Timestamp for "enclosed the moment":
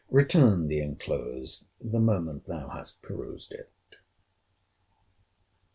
0.79-2.45